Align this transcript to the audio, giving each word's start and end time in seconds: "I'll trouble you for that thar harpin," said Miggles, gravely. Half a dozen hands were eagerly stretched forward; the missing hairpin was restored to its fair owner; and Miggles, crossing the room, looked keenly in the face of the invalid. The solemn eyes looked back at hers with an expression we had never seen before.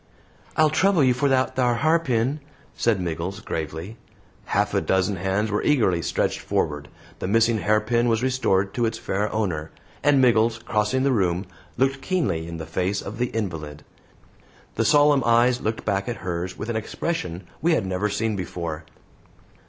"I'll 0.57 0.71
trouble 0.71 1.03
you 1.03 1.13
for 1.13 1.29
that 1.29 1.55
thar 1.55 1.75
harpin," 1.75 2.39
said 2.73 2.99
Miggles, 2.99 3.39
gravely. 3.39 3.97
Half 4.45 4.73
a 4.73 4.81
dozen 4.81 5.17
hands 5.17 5.51
were 5.51 5.61
eagerly 5.61 6.01
stretched 6.01 6.39
forward; 6.39 6.87
the 7.19 7.27
missing 7.27 7.59
hairpin 7.59 8.07
was 8.07 8.23
restored 8.23 8.73
to 8.73 8.87
its 8.87 8.97
fair 8.97 9.31
owner; 9.31 9.69
and 10.01 10.19
Miggles, 10.19 10.57
crossing 10.57 11.03
the 11.03 11.11
room, 11.11 11.45
looked 11.77 12.01
keenly 12.01 12.47
in 12.47 12.57
the 12.57 12.65
face 12.65 13.03
of 13.03 13.19
the 13.19 13.27
invalid. 13.27 13.83
The 14.73 14.85
solemn 14.85 15.21
eyes 15.23 15.61
looked 15.61 15.85
back 15.85 16.09
at 16.09 16.15
hers 16.25 16.57
with 16.57 16.69
an 16.69 16.75
expression 16.75 17.43
we 17.61 17.73
had 17.73 17.85
never 17.85 18.09
seen 18.09 18.35
before. 18.35 18.85